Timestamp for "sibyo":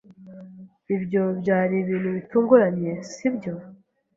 3.11-3.53